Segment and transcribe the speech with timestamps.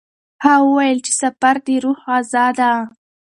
[0.43, 2.71] هغه وویل چې سفر د روح غذا ده.